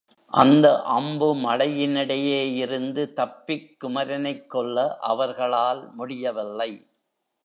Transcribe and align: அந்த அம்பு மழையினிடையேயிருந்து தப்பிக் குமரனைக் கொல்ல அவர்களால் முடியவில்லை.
அந்த 0.33 0.81
அம்பு 0.91 1.35
மழையினிடையேயிருந்து 1.35 3.13
தப்பிக் 3.13 3.79
குமரனைக் 3.79 4.49
கொல்ல 4.49 4.97
அவர்களால் 5.03 5.93
முடியவில்லை. 5.93 6.71